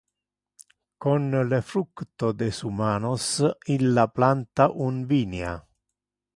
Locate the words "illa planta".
3.77-4.69